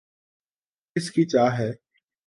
کس 0.95 1.11
کی 1.11 1.23
چاہ 1.25 1.57
ہے 1.59 1.71